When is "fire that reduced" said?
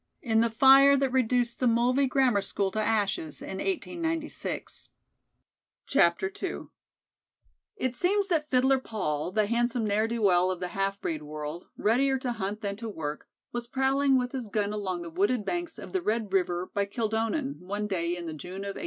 0.49-1.59